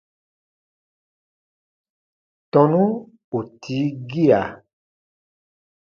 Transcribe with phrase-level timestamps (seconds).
[2.51, 2.81] Tɔnu
[3.37, 4.41] ù tii gia.